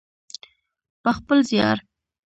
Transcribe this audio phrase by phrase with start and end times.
[1.03, 1.77] په خپل زیار.